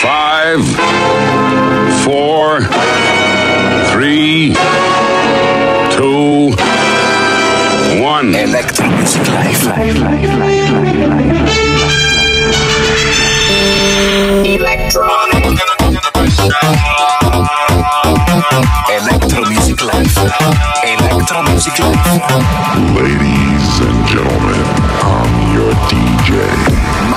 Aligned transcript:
five, 0.00 0.60
four, 2.04 2.60
three, 3.92 4.54
two, 5.96 6.52
one. 8.02 8.34
Electro 8.34 8.88
music 8.90 9.26
life, 9.28 9.64
life, 9.66 9.98
life, 9.98 9.98
life, 9.98 10.38
life, 10.38 10.94
life, 10.94 11.38
life. 11.38 12.58
Electronic. 14.46 15.44
Electro 18.90 19.44
music 19.48 19.82
life. 19.82 20.16
Electro 20.84 21.42
music 21.42 21.78
life. 21.78 22.06
Ladies 22.94 23.80
and 23.80 24.06
gentlemen, 24.08 24.62
I'm 25.02 25.54
your 25.54 25.72
DJ. 25.90 27.07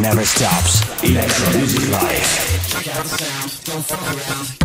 never 0.00 0.24
stops. 0.24 0.80
Electro 1.02 1.58
Music 1.58 1.90
Live. 1.90 2.68
Check 2.68 2.96
out 2.96 3.04
the 3.04 3.18
sound, 3.18 3.64
don't 3.64 3.84
fuck 3.84 4.00
around. 4.00 4.59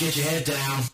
Get 0.00 0.16
your 0.16 0.26
head 0.26 0.44
down, 0.44 0.93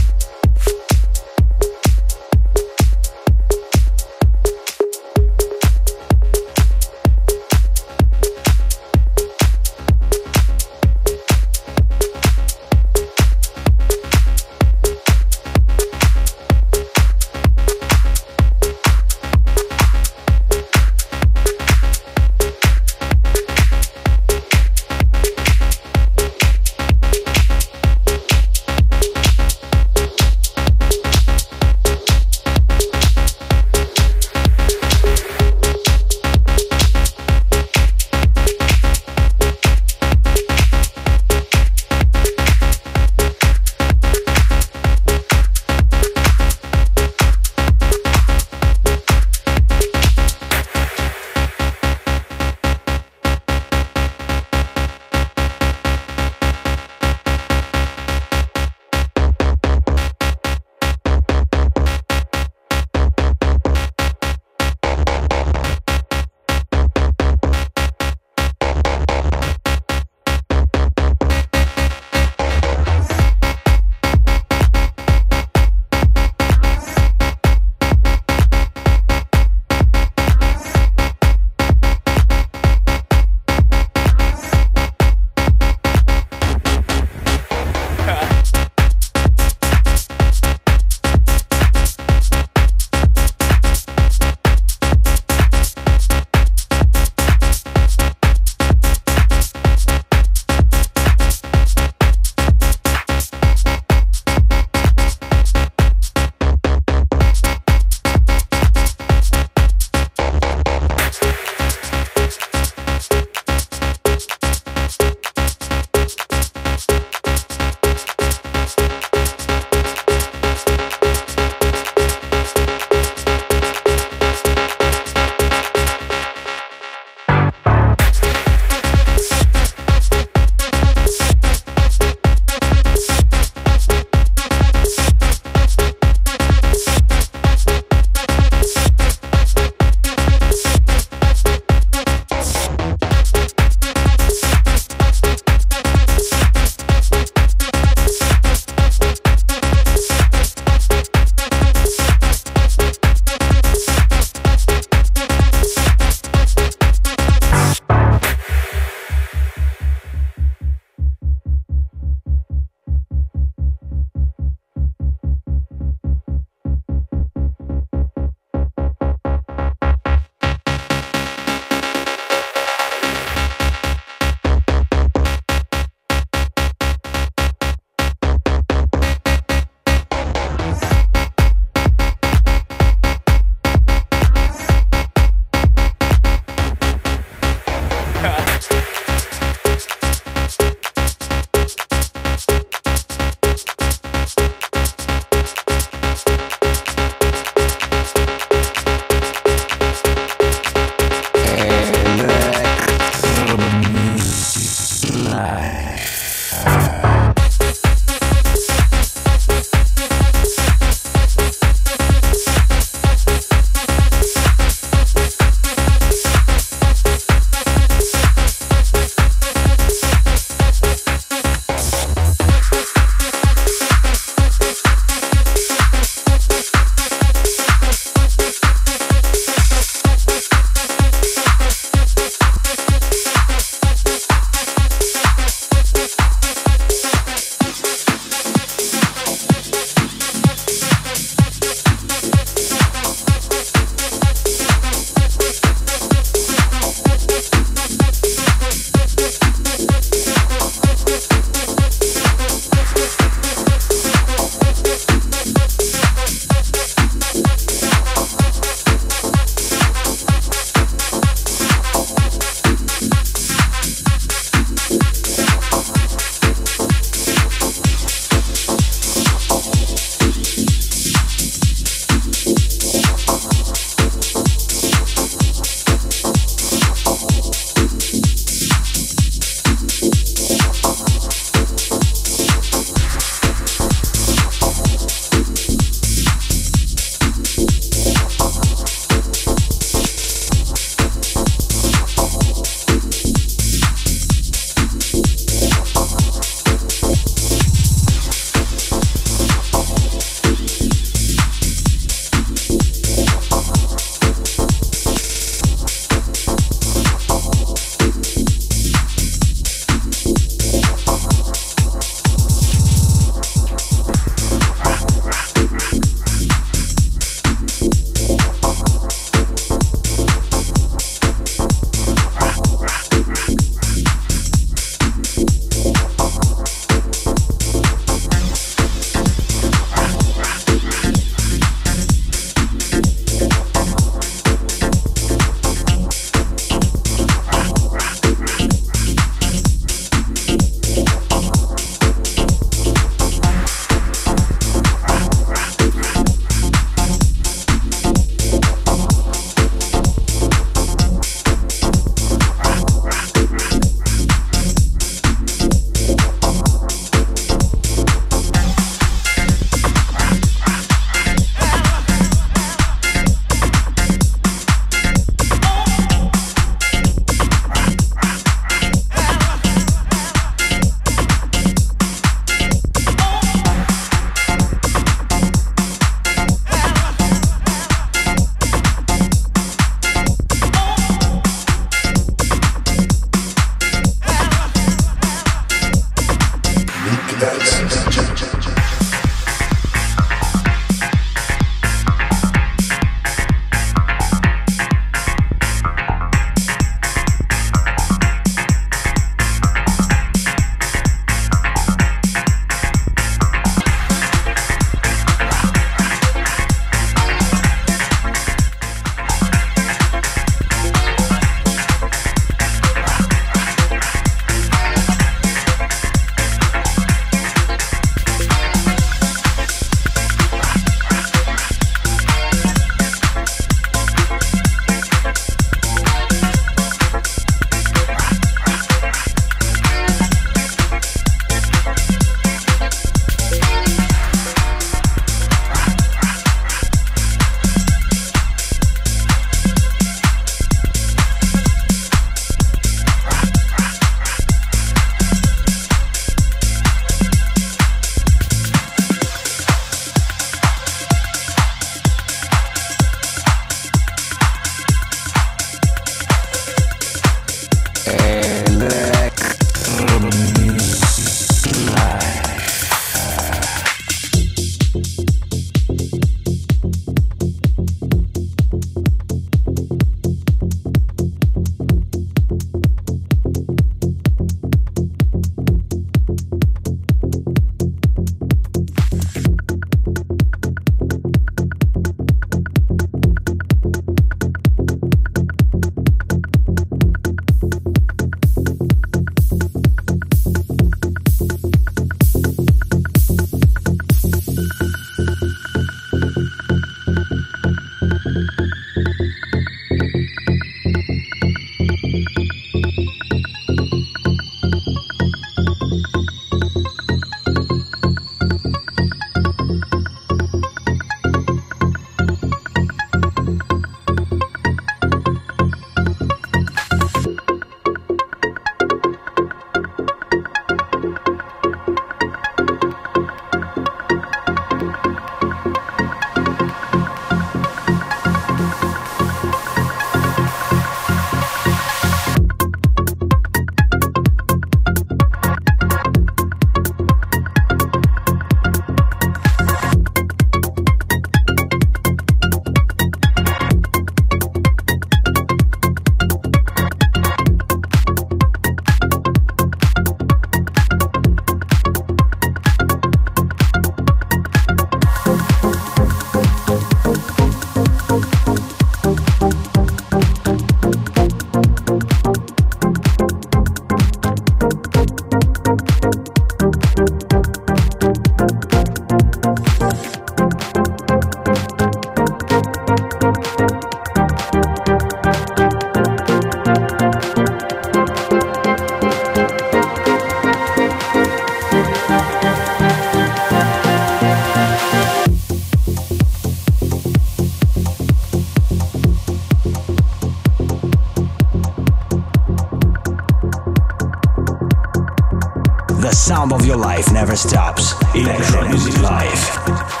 your 596.71 596.79
life 596.79 597.11
never 597.11 597.35
stops. 597.35 597.93
Electro 598.15 598.65
Music 598.69 598.97
Live. 599.01 600.00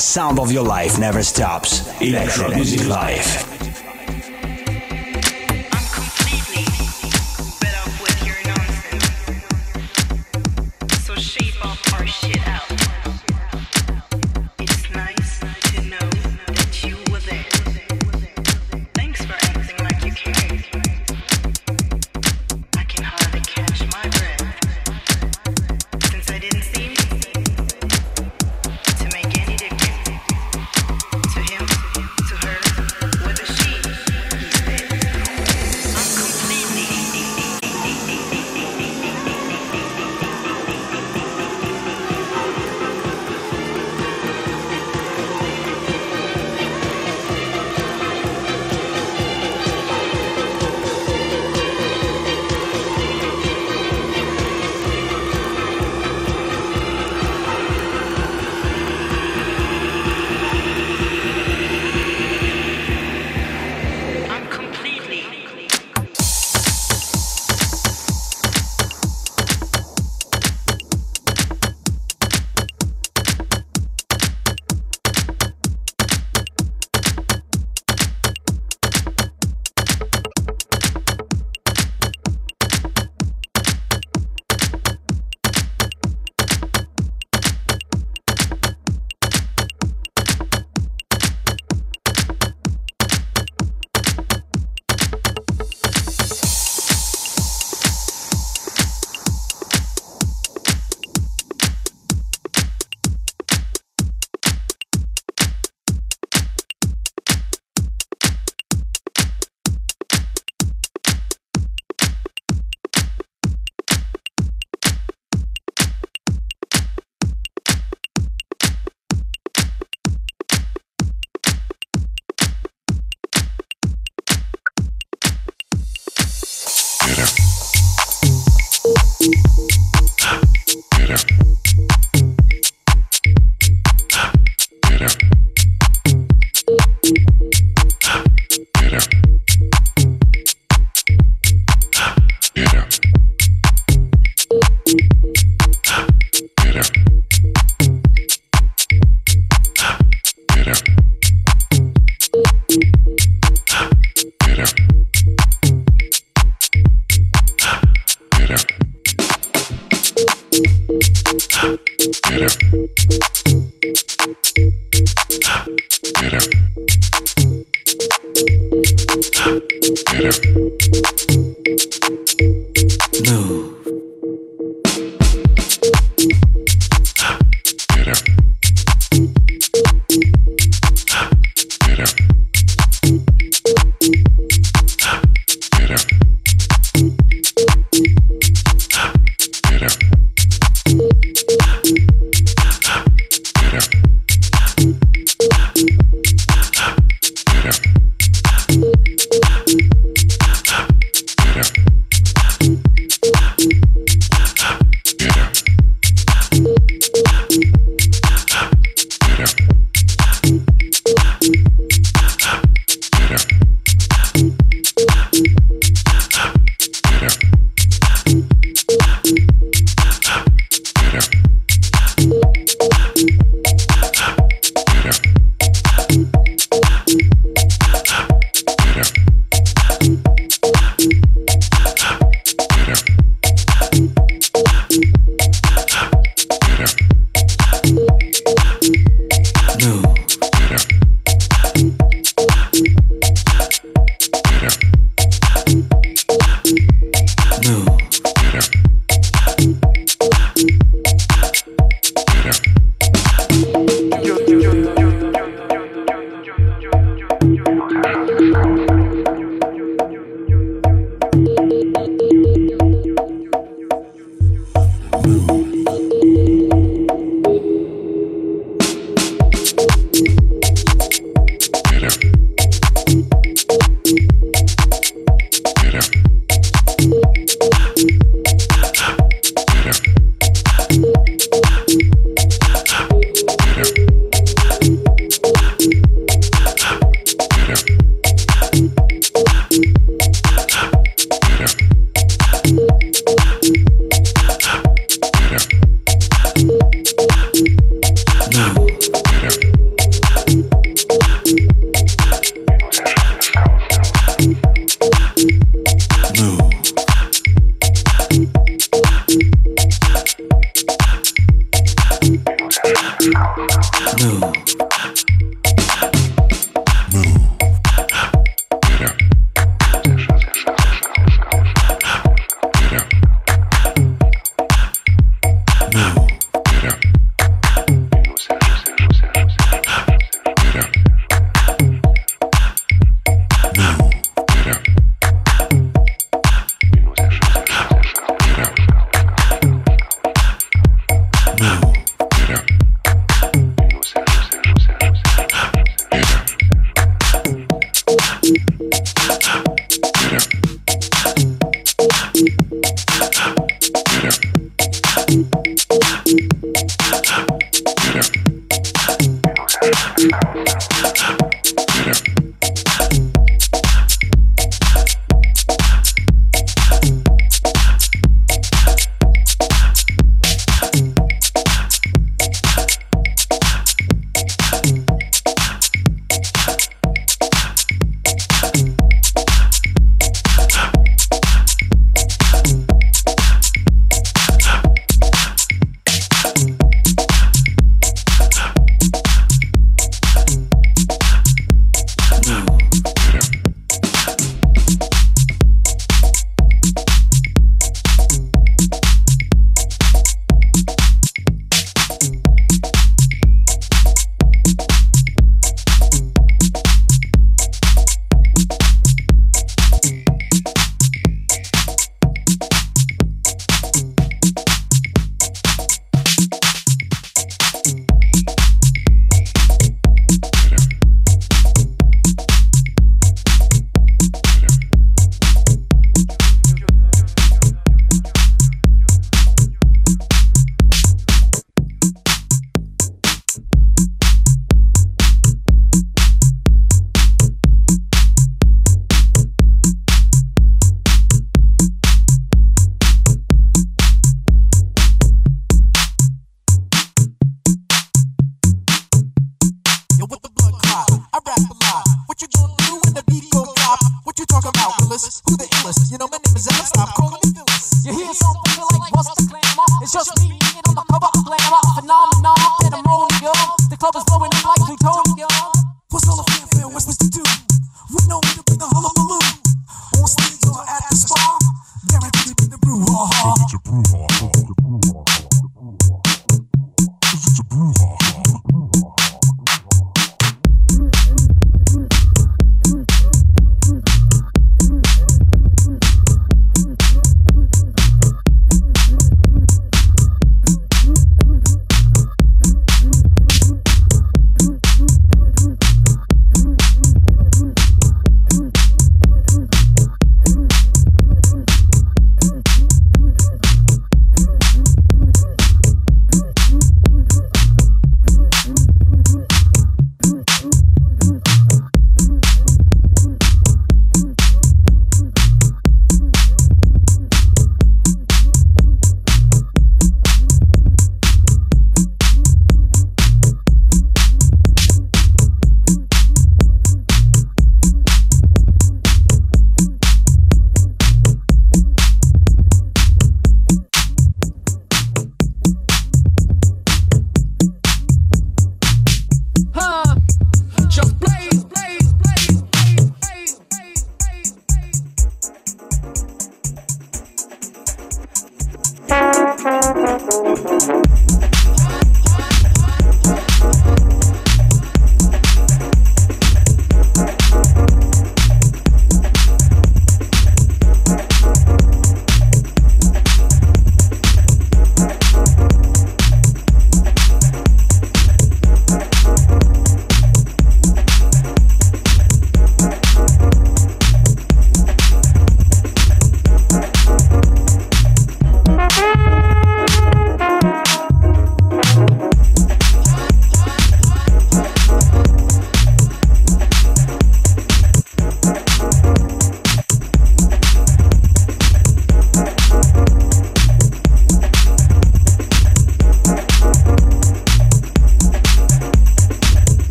Sound 0.00 0.38
of 0.38 0.50
your 0.50 0.64
life 0.64 0.98
never 0.98 1.22
stops. 1.22 1.86
Electro 2.00 2.48
Music 2.48 2.86
Live. 2.88 3.49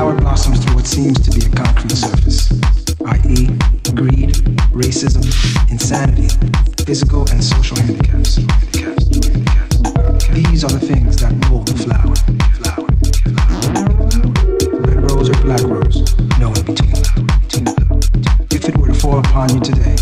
flower 0.00 0.14
blossoms 0.14 0.64
through 0.64 0.76
what 0.76 0.86
seems 0.86 1.20
to 1.20 1.30
be 1.30 1.44
a 1.44 1.50
concrete 1.50 1.92
surface, 1.92 2.50
i.e., 3.04 3.48
greed, 3.94 4.30
racism, 4.72 5.22
insanity, 5.70 6.26
physical 6.86 7.28
and 7.28 7.44
social 7.44 7.76
handicaps. 7.76 8.36
These 10.32 10.64
are 10.64 10.70
the 10.72 10.80
things 10.80 11.18
that 11.18 11.36
mold 11.50 11.68
the 11.68 11.76
flower. 11.84 12.16
flower. 12.56 12.88
Red 14.88 15.10
rose 15.10 15.28
or 15.28 15.36
black 15.42 15.60
rose, 15.64 16.16
no 16.38 16.48
in 16.48 16.64
between. 16.64 16.96
If 18.50 18.70
it 18.70 18.78
were 18.78 18.88
to 18.88 18.94
fall 18.94 19.18
upon 19.18 19.54
you 19.54 19.60
today, 19.60 19.96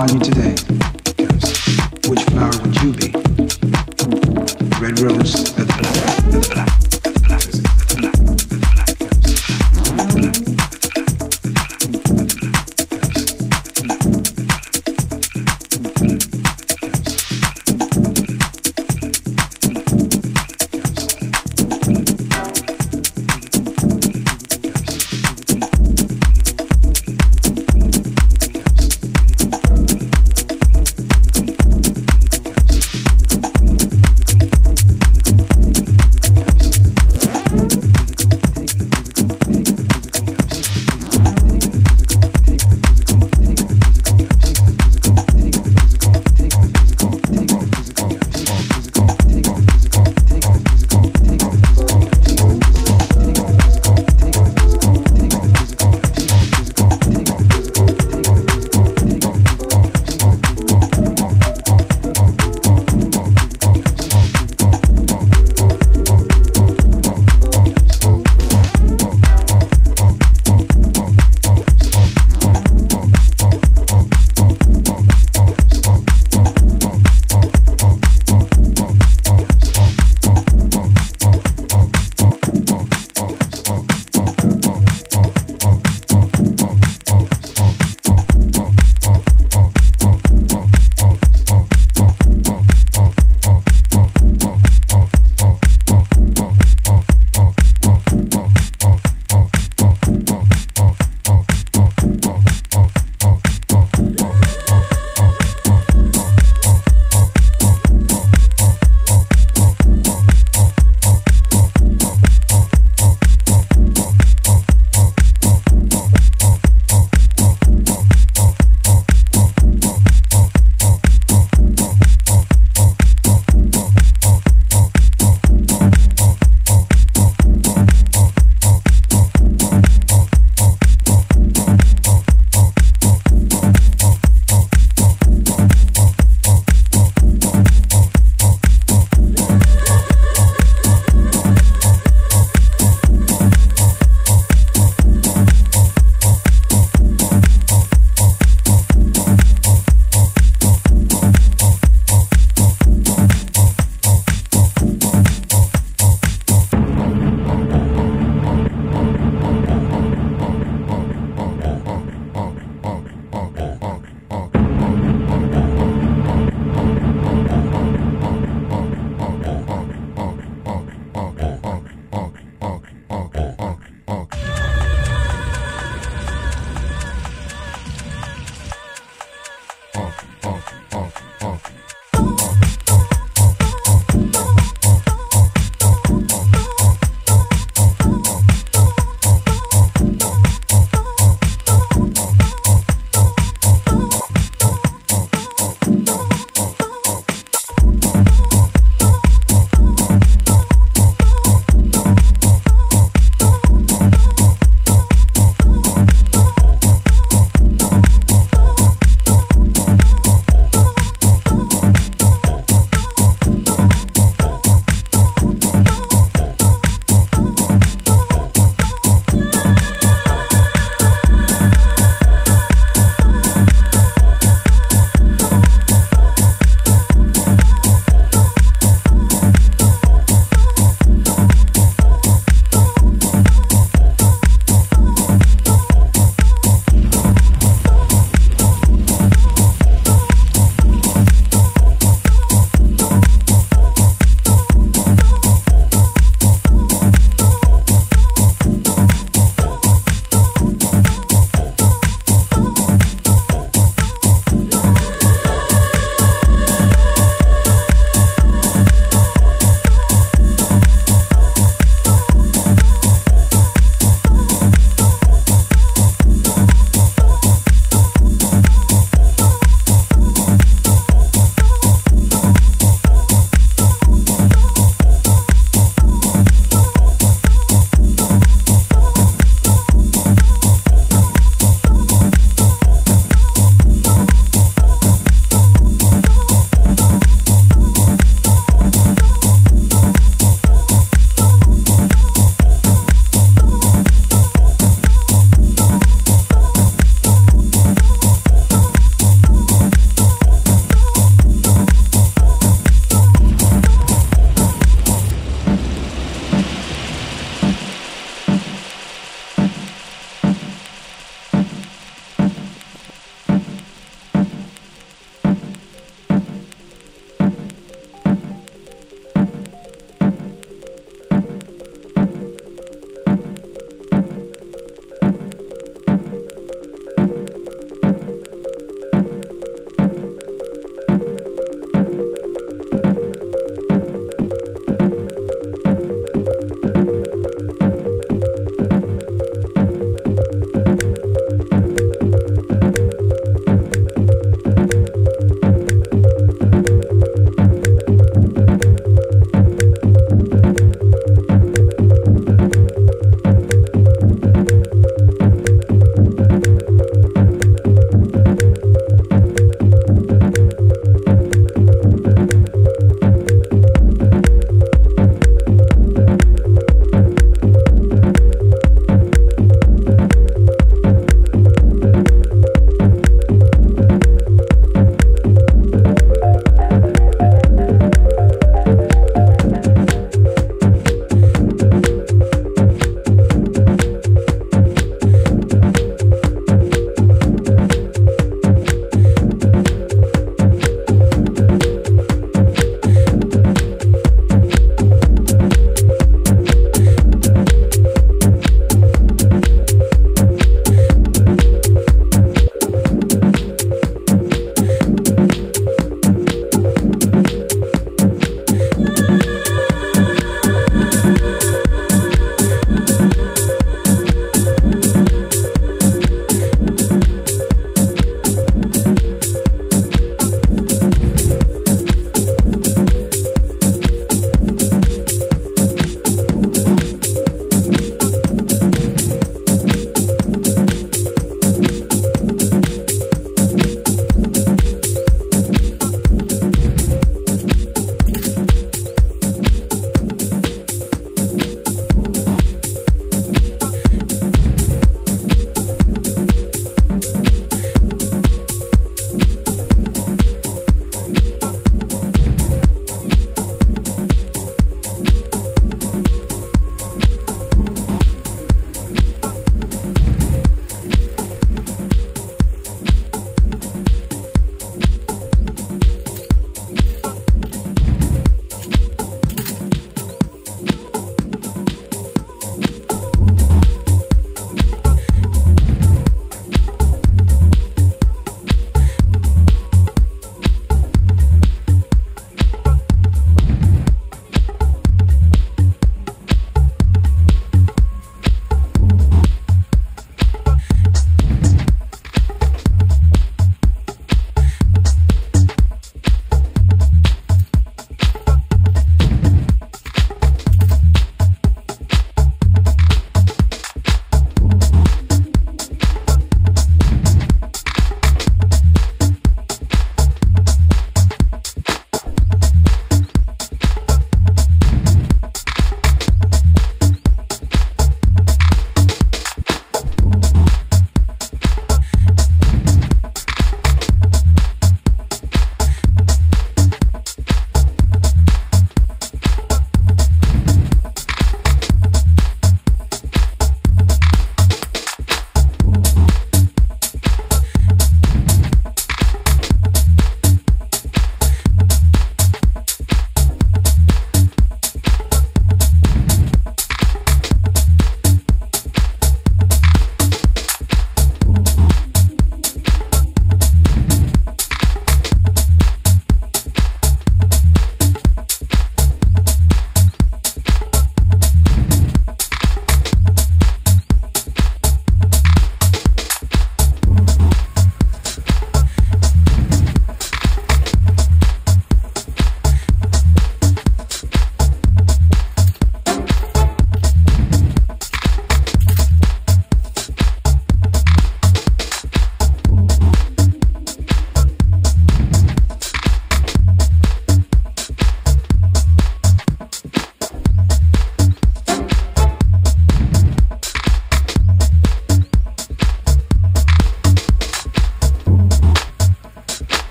upon 0.00 0.16
you 0.16 0.24
today, 0.24 0.39